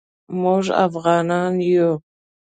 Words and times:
موږ 0.41 0.65
افعانان 0.85 1.53
یو 1.71 1.91